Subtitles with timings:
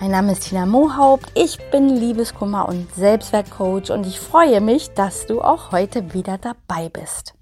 [0.00, 5.26] Mein Name ist Tina Mohaupt, ich bin Liebeskummer und Selbstwertcoach und ich freue mich, dass
[5.26, 7.34] du auch heute wieder dabei bist.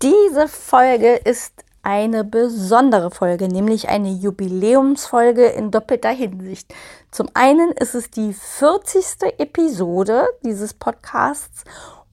[0.00, 6.74] Diese Folge ist eine besondere Folge, nämlich eine Jubiläumsfolge in doppelter Hinsicht.
[7.10, 9.38] Zum einen ist es die 40.
[9.38, 11.64] Episode dieses Podcasts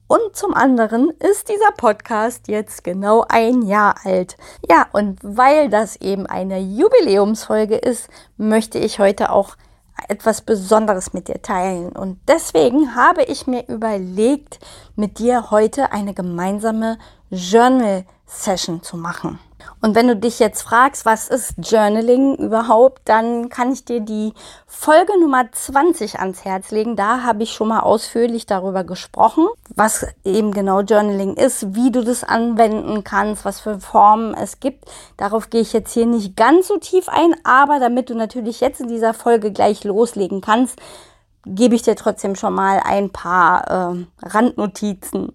[0.06, 4.36] und zum anderen ist dieser Podcast jetzt genau ein Jahr alt.
[4.68, 9.56] Ja, und weil das eben eine Jubiläumsfolge ist, möchte ich heute auch
[10.08, 11.90] etwas Besonderes mit dir teilen.
[11.92, 14.58] Und deswegen habe ich mir überlegt,
[14.96, 16.98] mit dir heute eine gemeinsame
[17.30, 19.38] Journal Session zu machen.
[19.80, 24.32] Und wenn du dich jetzt fragst, was ist Journaling überhaupt, dann kann ich dir die
[24.66, 26.96] Folge Nummer 20 ans Herz legen.
[26.96, 32.02] Da habe ich schon mal ausführlich darüber gesprochen, was eben genau Journaling ist, wie du
[32.02, 34.84] das anwenden kannst, was für Formen es gibt.
[35.16, 38.80] Darauf gehe ich jetzt hier nicht ganz so tief ein, aber damit du natürlich jetzt
[38.80, 40.78] in dieser Folge gleich loslegen kannst,
[41.46, 45.32] gebe ich dir trotzdem schon mal ein paar äh, Randnotizen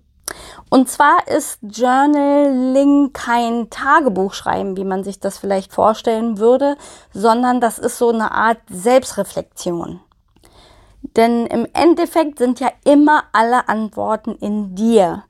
[0.69, 6.77] und zwar ist Journaling kein Tagebuchschreiben, wie man sich das vielleicht vorstellen würde,
[7.13, 9.99] sondern das ist so eine Art Selbstreflexion.
[11.01, 15.23] Denn im Endeffekt sind ja immer alle Antworten in dir.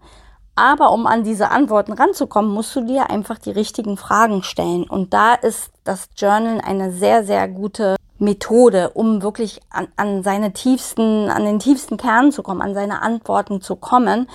[0.56, 4.84] Aber um an diese Antworten ranzukommen, musst du dir einfach die richtigen Fragen stellen.
[4.84, 10.54] Und da ist das Journal eine sehr, sehr gute Methode, um wirklich an, an seine
[10.54, 14.30] tiefsten, an den tiefsten Kern zu kommen, an seine Antworten zu kommen.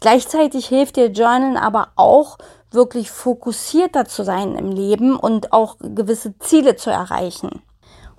[0.00, 2.38] Gleichzeitig hilft dir Journalen aber auch,
[2.72, 7.62] wirklich fokussierter zu sein im Leben und auch gewisse Ziele zu erreichen.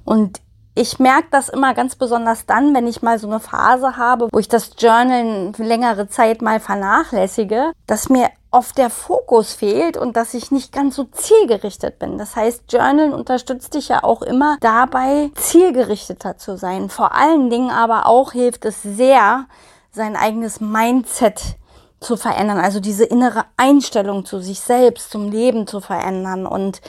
[0.04, 0.42] Und
[0.74, 4.40] ich merke das immer ganz besonders dann, wenn ich mal so eine Phase habe, wo
[4.40, 10.34] ich das Journalen längere Zeit mal vernachlässige, dass mir oft der Fokus fehlt und dass
[10.34, 12.17] ich nicht ganz so zielgerichtet bin.
[12.17, 16.89] Das heißt, Journalen unterstützt dich ja auch immer dabei, zielgerichteter zu sein.
[16.89, 19.45] Vor allen Dingen aber auch hilft es sehr,
[19.91, 21.57] sein eigenes Mindset
[22.00, 26.45] zu verändern, also diese innere Einstellung zu sich selbst, zum Leben zu verändern.
[26.45, 26.81] Und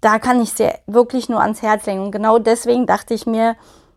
[0.00, 2.02] da kann ich dir wirklich nur ans Herz legen.
[2.02, 3.56] Und genau deswegen dachte ich mir,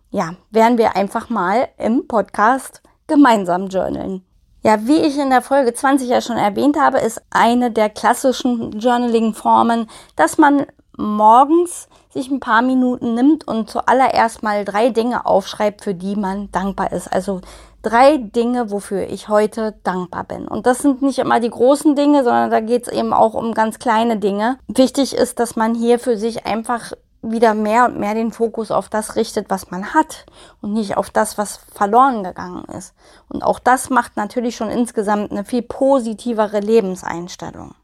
[0.10, 4.24] ja, werden wir einfach mal im Podcast gemeinsam journalen.
[4.64, 8.80] Ja, wie ich in der Folge 20 ja schon erwähnt habe, ist eine der klassischen
[8.80, 15.84] Journaling-Formen, dass man morgens sich ein paar Minuten nimmt und zuallererst mal drei Dinge aufschreibt,
[15.84, 17.12] für die man dankbar ist.
[17.12, 17.42] Also
[17.82, 20.48] drei Dinge, wofür ich heute dankbar bin.
[20.48, 23.56] Und das sind nicht immer die großen Dinge, sondern da geht es eben auch um
[23.56, 24.60] ganz kleine Dinge.
[24.68, 28.90] Wichtig ist, dass man hier für sich einfach wieder mehr und mehr den Fokus auf
[28.90, 30.26] das richtet, was man hat
[30.62, 32.94] und nicht auf das, was verloren gegangen ist.
[33.30, 37.76] Und auch das macht natürlich schon insgesamt eine viel positivere Lebenseinstellung.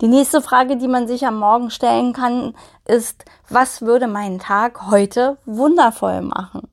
[0.00, 2.54] Die nächste Frage, die man sich am Morgen stellen kann,
[2.84, 6.68] ist, was würde meinen Tag heute wundervoll machen?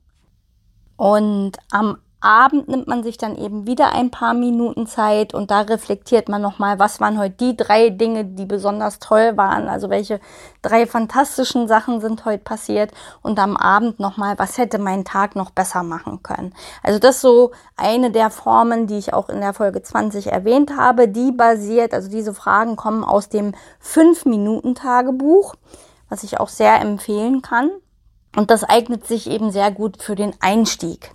[0.97, 5.61] Und am Abend nimmt man sich dann eben wieder ein paar Minuten Zeit und da
[5.61, 10.19] reflektiert man nochmal, was waren heute die drei Dinge, die besonders toll waren, also welche
[10.61, 12.91] drei fantastischen Sachen sind heute passiert
[13.23, 16.53] und am Abend nochmal, was hätte mein Tag noch besser machen können.
[16.83, 20.77] Also das ist so eine der Formen, die ich auch in der Folge 20 erwähnt
[20.77, 25.55] habe, die basiert, also diese Fragen kommen aus dem 5-Minuten-Tagebuch,
[26.07, 27.71] was ich auch sehr empfehlen kann.
[28.35, 31.11] Und das eignet sich eben sehr gut für den Einstieg.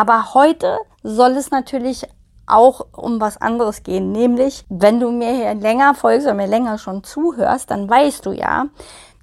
[0.00, 2.06] Aber heute soll es natürlich
[2.46, 4.12] auch um was anderes gehen.
[4.12, 8.32] Nämlich, wenn du mir hier länger folgst oder mir länger schon zuhörst, dann weißt du
[8.32, 8.68] ja,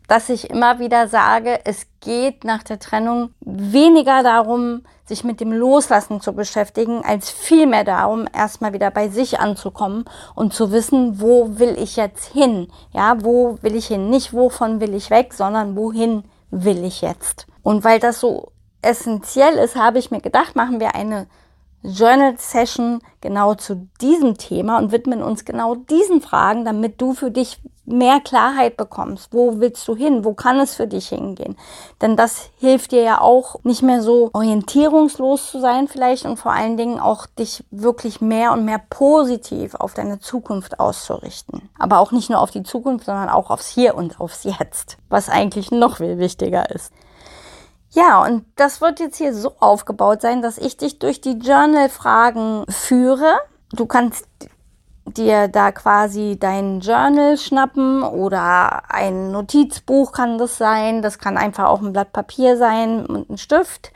[0.07, 5.51] dass ich immer wieder sage, es geht nach der Trennung weniger darum, sich mit dem
[5.51, 11.57] Loslassen zu beschäftigen, als vielmehr darum, erstmal wieder bei sich anzukommen und zu wissen, wo
[11.57, 12.67] will ich jetzt hin?
[12.93, 14.11] Ja, wo will ich hin?
[14.11, 17.47] Nicht wovon will ich weg, sondern wohin will ich jetzt?
[17.63, 18.51] Und weil das so
[18.81, 21.27] essentiell ist, habe ich mir gedacht, machen wir eine
[21.83, 27.31] Journal Session genau zu diesem Thema und widmen uns genau diesen Fragen, damit du für
[27.31, 29.31] dich mehr Klarheit bekommst.
[29.31, 30.25] Wo willst du hin?
[30.25, 31.55] Wo kann es für dich hingehen?
[32.01, 36.51] Denn das hilft dir ja auch nicht mehr so orientierungslos zu sein vielleicht und vor
[36.51, 41.69] allen Dingen auch dich wirklich mehr und mehr positiv auf deine Zukunft auszurichten.
[41.79, 45.29] Aber auch nicht nur auf die Zukunft, sondern auch aufs Hier und aufs Jetzt, was
[45.29, 46.91] eigentlich noch viel wichtiger ist.
[47.97, 52.63] Ja, und das wird jetzt hier so aufgebaut sein, dass ich dich durch die Journal-Fragen
[52.69, 53.39] führe.
[53.71, 54.27] Du kannst
[55.07, 61.01] dir da quasi dein Journal schnappen oder ein Notizbuch kann das sein.
[61.01, 63.91] Das kann einfach auch ein Blatt Papier sein und ein Stift.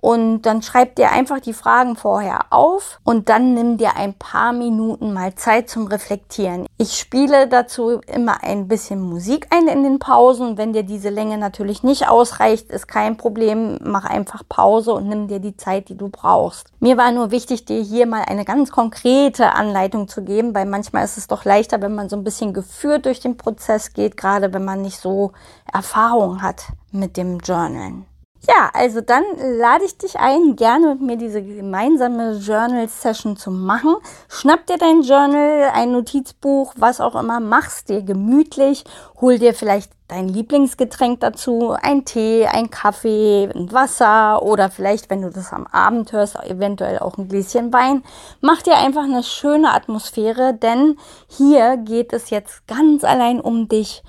[0.00, 4.52] Und dann schreib dir einfach die Fragen vorher auf und dann nimm dir ein paar
[4.52, 6.66] Minuten mal Zeit zum Reflektieren.
[6.78, 10.56] Ich spiele dazu immer ein bisschen Musik ein in den Pausen.
[10.56, 13.78] Wenn dir diese Länge natürlich nicht ausreicht, ist kein Problem.
[13.82, 16.68] Mach einfach Pause und nimm dir die Zeit, die du brauchst.
[16.80, 21.04] Mir war nur wichtig, dir hier mal eine ganz konkrete Anleitung zu geben, weil manchmal
[21.04, 24.52] ist es doch leichter, wenn man so ein bisschen geführt durch den Prozess geht, gerade
[24.54, 25.32] wenn man nicht so
[25.70, 28.06] Erfahrung hat mit dem Journalen.
[28.48, 33.96] Ja, also dann lade ich dich ein, gerne mit mir diese gemeinsame Journal-Session zu machen.
[34.28, 38.84] Schnapp dir dein Journal, ein Notizbuch, was auch immer, mach's dir gemütlich,
[39.20, 45.20] hol dir vielleicht dein Lieblingsgetränk dazu, ein Tee, ein Kaffee, ein Wasser oder vielleicht, wenn
[45.20, 48.02] du das am Abend hörst, eventuell auch ein Gläschen Wein.
[48.40, 50.96] Mach dir einfach eine schöne Atmosphäre, denn
[51.28, 54.02] hier geht es jetzt ganz allein um dich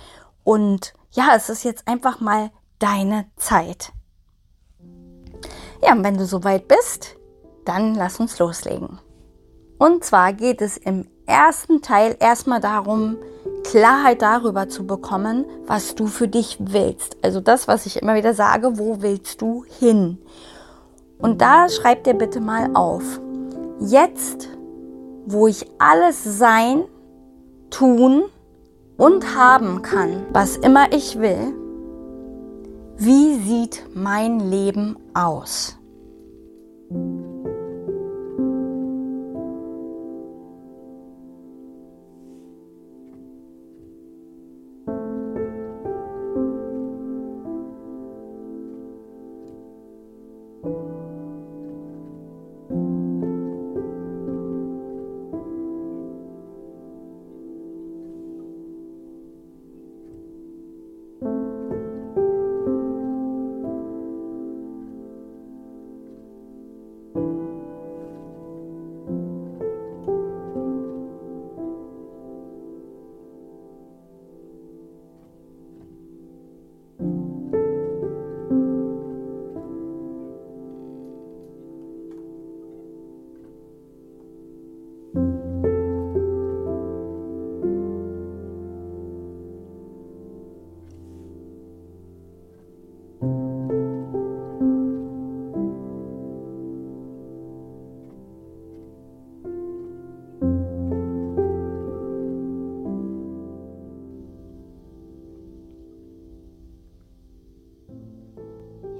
[0.45, 2.50] und ja, es ist jetzt einfach mal
[2.80, 3.92] deine Zeit.
[5.83, 7.18] Ja, und wenn du soweit bist,
[7.66, 9.00] dann lass uns loslegen.
[9.78, 13.18] Und zwar geht es im ersten Teil erstmal darum,
[13.63, 17.18] Klarheit darüber zu bekommen, was du für dich willst.
[17.22, 20.18] Also das, was ich immer wieder sage, wo willst du hin?
[21.18, 23.19] Und da schreib dir bitte mal auf.
[23.80, 24.50] Jetzt,
[25.25, 26.84] wo ich alles sein,
[27.69, 28.24] tun
[28.98, 31.54] und haben kann, was immer ich will,
[32.98, 35.78] wie sieht mein Leben aus?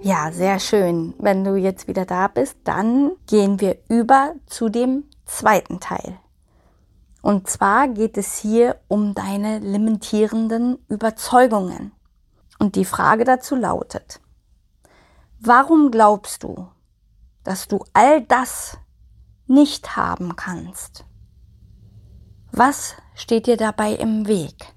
[0.04, 1.14] Ja, sehr schön.
[1.20, 6.18] Wenn du jetzt wieder da bist, dann gehen wir über zu dem zweiten Teil.
[7.22, 11.92] Und zwar geht es hier um deine limitierenden Überzeugungen.
[12.58, 14.20] Und die Frage dazu lautet,
[15.40, 16.68] warum glaubst du,
[17.44, 18.80] dass du all das
[19.46, 21.06] nicht haben kannst?
[22.52, 24.74] Was steht dir dabei im Weg?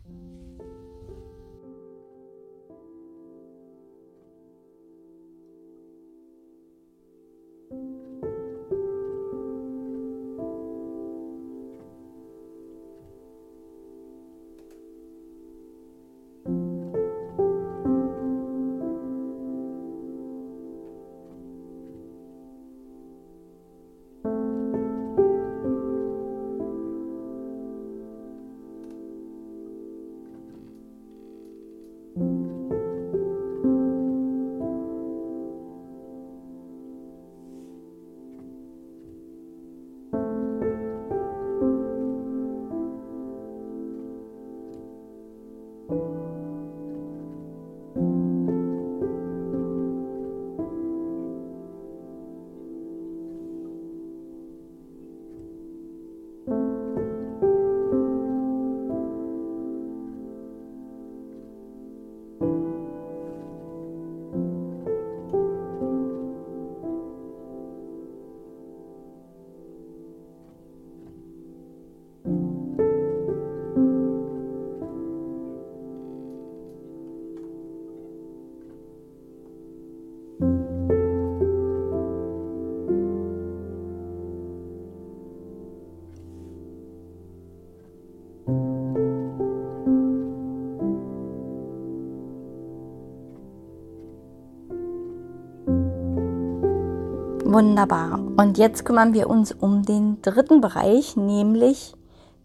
[97.44, 98.18] Wunderbar.
[98.18, 101.94] Und jetzt kümmern wir uns um den dritten Bereich, nämlich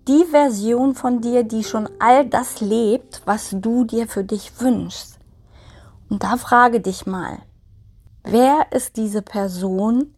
[0.09, 5.17] die Version von dir, die schon all das lebt, was du dir für dich wünschst.
[6.09, 7.39] Und da frage dich mal,
[8.23, 10.15] wer ist diese Person,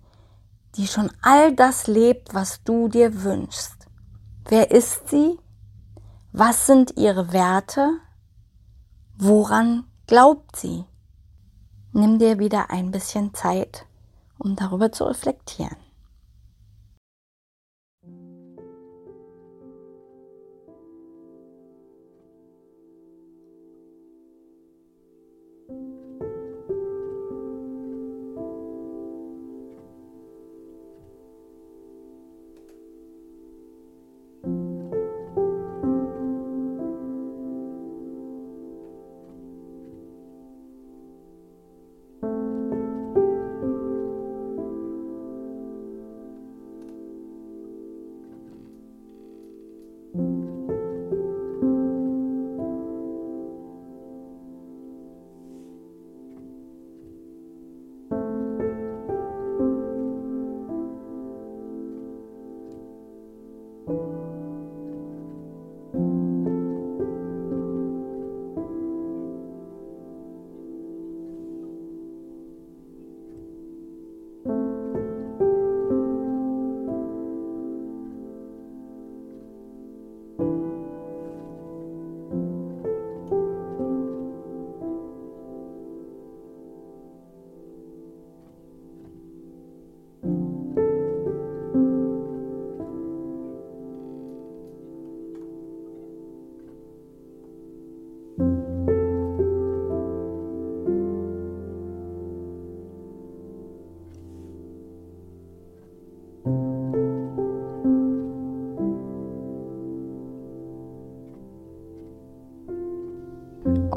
[0.75, 3.87] die schon all das lebt, was du dir wünschst?
[4.47, 5.37] Wer ist sie?
[6.31, 7.99] Was sind ihre Werte?
[9.17, 10.85] Woran glaubt sie?
[11.93, 13.85] Nimm dir wieder ein bisschen Zeit,
[14.43, 15.77] um darüber zu reflektieren.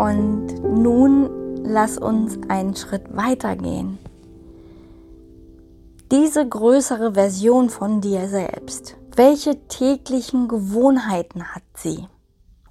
[0.04, 3.98] Und nun lass uns einen Schritt weiter gehen.
[6.12, 12.06] Diese größere Version von dir selbst, welche täglichen Gewohnheiten hat sie?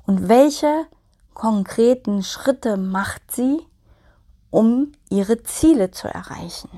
[0.06, 0.86] Und welche
[1.34, 3.62] konkreten Schritte macht sie,
[4.52, 6.70] um ihre Ziele zu erreichen?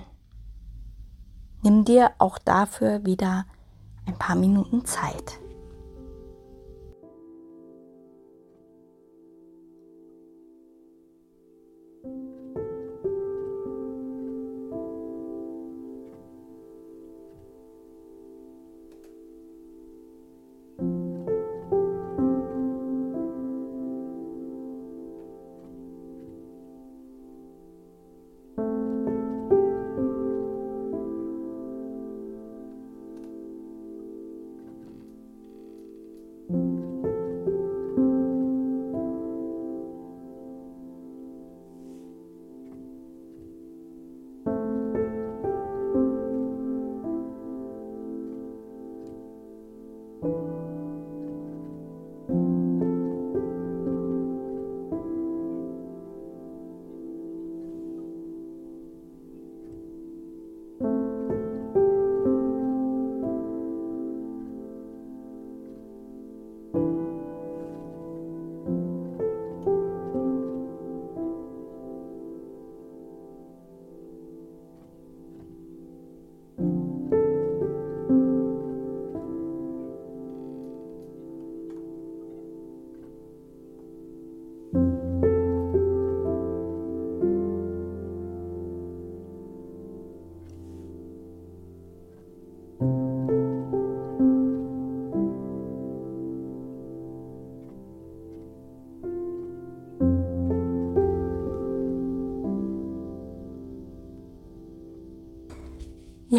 [1.64, 3.44] Nimm dir auch dafür wieder
[4.06, 5.38] ein paar Minuten Zeit.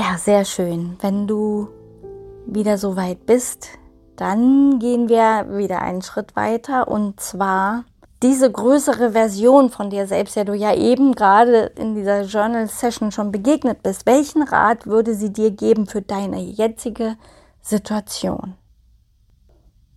[0.08, 0.96] Ja, sehr schön.
[1.00, 1.68] Wenn du
[2.46, 3.70] wieder so weit bist,
[4.14, 7.84] dann gehen wir wieder einen Schritt weiter und zwar
[8.22, 13.10] diese größere Version von dir selbst, der du ja eben gerade in dieser Journal Session
[13.10, 14.06] schon begegnet bist.
[14.06, 17.16] Welchen Rat würde sie dir geben für deine jetzige
[17.60, 18.54] Situation?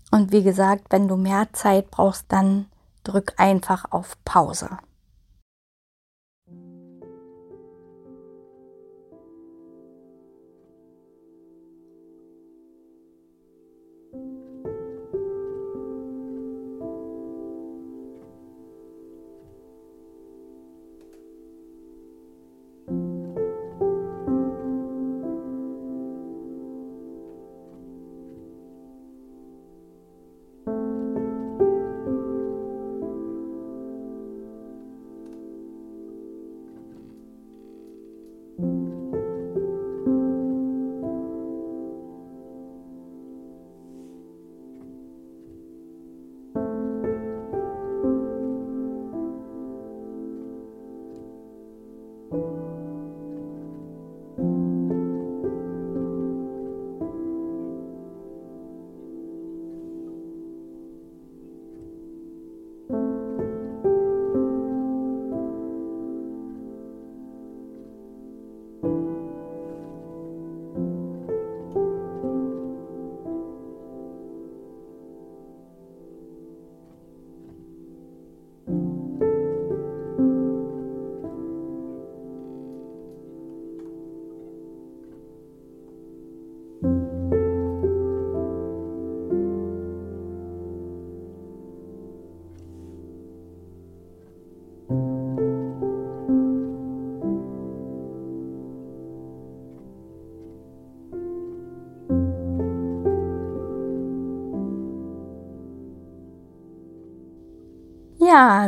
[0.10, 2.66] Und wie gesagt, wenn du mehr Zeit brauchst, dann
[3.04, 4.70] drück einfach auf Pause.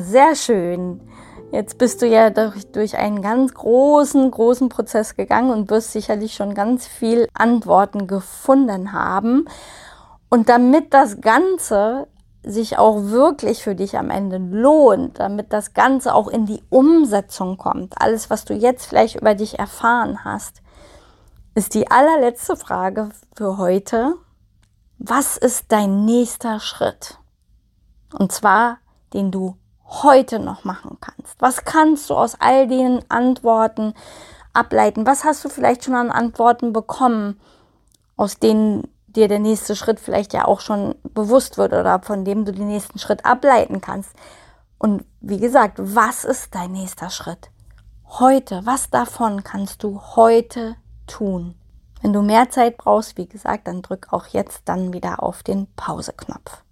[0.01, 1.01] Sehr schön.
[1.51, 6.35] Jetzt bist du ja durch, durch einen ganz großen, großen Prozess gegangen und wirst sicherlich
[6.35, 9.45] schon ganz viel Antworten gefunden haben.
[10.29, 12.07] Und damit das Ganze
[12.43, 17.57] sich auch wirklich für dich am Ende lohnt, damit das Ganze auch in die Umsetzung
[17.57, 20.61] kommt, alles, was du jetzt vielleicht über dich erfahren hast,
[21.55, 24.13] ist die allerletzte Frage für heute.
[24.99, 27.17] Was ist dein nächster Schritt?
[28.17, 28.77] Und zwar,
[29.13, 29.55] den du
[29.91, 31.35] heute noch machen kannst?
[31.39, 33.93] Was kannst du aus all den Antworten
[34.53, 35.05] ableiten?
[35.05, 37.39] Was hast du vielleicht schon an Antworten bekommen,
[38.15, 42.45] aus denen dir der nächste Schritt vielleicht ja auch schon bewusst wird oder von dem
[42.45, 44.11] du den nächsten Schritt ableiten kannst?
[44.77, 47.51] Und wie gesagt, was ist dein nächster Schritt?
[48.19, 50.75] Heute, was davon kannst du heute
[51.07, 51.55] tun?
[52.01, 55.67] Wenn du mehr Zeit brauchst, wie gesagt, dann drück auch jetzt dann wieder auf den
[55.75, 56.63] Pause-Knopf.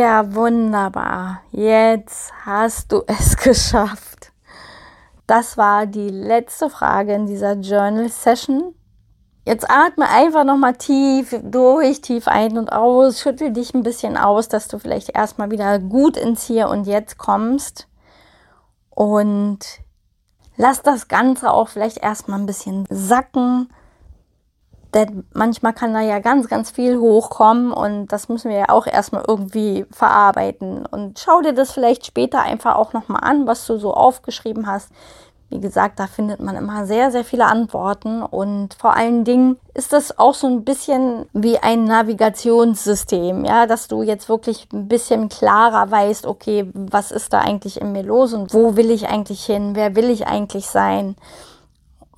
[0.00, 1.42] Ja, wunderbar.
[1.52, 4.32] Jetzt hast du es geschafft.
[5.26, 8.74] Das war die letzte Frage in dieser Journal Session.
[9.44, 13.20] Jetzt atme einfach nochmal tief durch, tief ein und aus.
[13.20, 17.18] Schüttel dich ein bisschen aus, dass du vielleicht erstmal wieder gut ins Hier und Jetzt
[17.18, 17.86] kommst.
[18.88, 19.82] Und
[20.56, 23.68] lass das Ganze auch vielleicht erstmal ein bisschen sacken
[24.94, 28.86] denn manchmal kann da ja ganz, ganz viel hochkommen und das müssen wir ja auch
[28.86, 30.84] erstmal irgendwie verarbeiten.
[30.86, 34.90] Und schau dir das vielleicht später einfach auch nochmal an, was du so aufgeschrieben hast.
[35.48, 39.92] Wie gesagt, da findet man immer sehr, sehr viele Antworten und vor allen Dingen ist
[39.92, 45.28] das auch so ein bisschen wie ein Navigationssystem, ja, dass du jetzt wirklich ein bisschen
[45.28, 49.44] klarer weißt, okay, was ist da eigentlich in mir los und wo will ich eigentlich
[49.44, 51.16] hin, wer will ich eigentlich sein.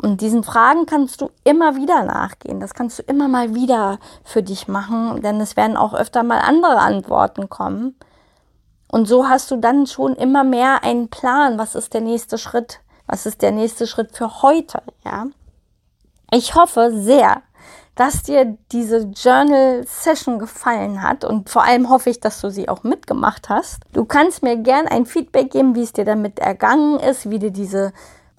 [0.03, 2.59] Und diesen Fragen kannst du immer wieder nachgehen.
[2.59, 6.41] Das kannst du immer mal wieder für dich machen, denn es werden auch öfter mal
[6.41, 7.95] andere Antworten kommen.
[8.91, 11.57] Und so hast du dann schon immer mehr einen Plan.
[11.57, 12.81] Was ist der nächste Schritt?
[13.07, 14.83] Was ist der nächste Schritt für heute?
[15.05, 15.27] Ja.
[16.33, 17.43] Ich hoffe sehr,
[17.95, 22.69] dass dir diese Journal Session gefallen hat und vor allem hoffe ich, dass du sie
[22.69, 23.79] auch mitgemacht hast.
[23.93, 27.53] Du kannst mir gern ein Feedback geben, wie es dir damit ergangen ist, wie dir
[27.53, 27.93] diese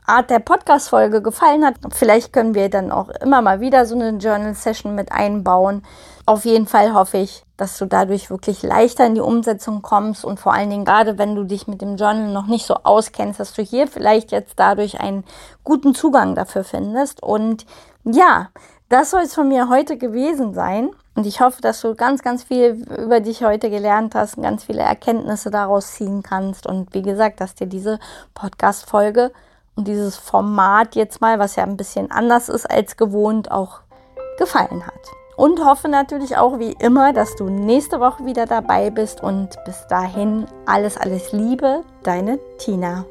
[0.05, 1.75] Art der Podcast-Folge gefallen hat.
[1.91, 5.83] Vielleicht können wir dann auch immer mal wieder so eine Journal-Session mit einbauen.
[6.25, 10.39] Auf jeden Fall hoffe ich, dass du dadurch wirklich leichter in die Umsetzung kommst und
[10.39, 13.53] vor allen Dingen gerade wenn du dich mit dem Journal noch nicht so auskennst, dass
[13.53, 15.23] du hier vielleicht jetzt dadurch einen
[15.63, 17.21] guten Zugang dafür findest.
[17.21, 17.65] Und
[18.03, 18.49] ja,
[18.89, 20.91] das soll es von mir heute gewesen sein.
[21.15, 24.63] Und ich hoffe, dass du ganz, ganz viel über dich heute gelernt hast und ganz
[24.63, 26.65] viele Erkenntnisse daraus ziehen kannst.
[26.65, 27.99] Und wie gesagt, dass dir diese
[28.33, 29.31] Podcast-Folge
[29.75, 33.81] und dieses Format jetzt mal, was ja ein bisschen anders ist als gewohnt, auch
[34.37, 34.93] gefallen hat.
[35.35, 39.87] Und hoffe natürlich auch wie immer, dass du nächste Woche wieder dabei bist und bis
[39.87, 43.05] dahin alles, alles Liebe, deine Tina.